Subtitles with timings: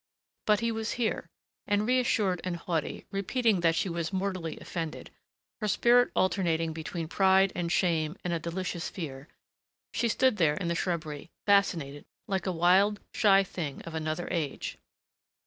[0.47, 1.29] But he was here.
[1.67, 5.11] And reassured and haughty, repeating that she was mortally offended,
[5.59, 9.27] her spirit alternating between pride and shame and a delicious fear,
[9.93, 14.79] she stood there in the shrubbery, fascinated, like a wild, shy thing of another age.